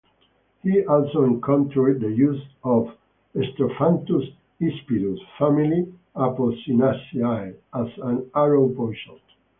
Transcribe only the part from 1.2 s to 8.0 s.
encountered the use of "Strophanthus hispidus" (family Apocynaceae) as